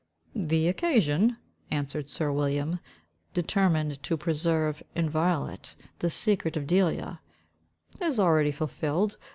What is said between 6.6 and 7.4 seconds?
Delia,